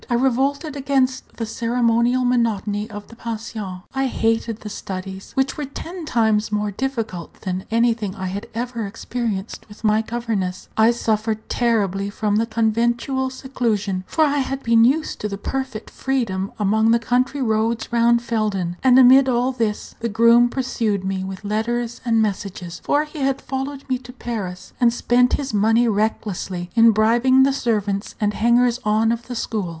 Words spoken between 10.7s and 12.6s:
I suffered terribly from the